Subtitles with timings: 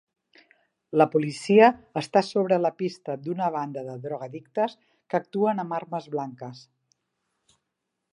[0.99, 1.67] La policia
[2.01, 6.65] està sobre la pista d'una banda de drogoaddictes que actuen amb armes blanques.